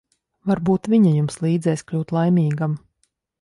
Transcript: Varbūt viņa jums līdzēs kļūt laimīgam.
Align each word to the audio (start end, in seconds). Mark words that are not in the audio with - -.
Varbūt 0.51 0.89
viņa 0.93 1.11
jums 1.17 1.37
līdzēs 1.43 1.85
kļūt 1.93 2.15
laimīgam. 2.19 2.75